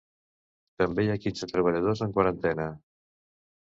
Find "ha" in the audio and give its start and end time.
1.15-1.19